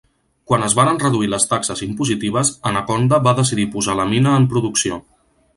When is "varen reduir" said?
0.79-1.29